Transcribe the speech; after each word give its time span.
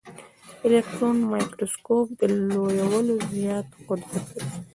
الکټرون 0.65 1.17
مایکروسکوپ 1.31 2.07
د 2.19 2.21
لویولو 2.49 3.15
زیات 3.33 3.67
قدرت 3.87 4.25
لري. 4.35 4.59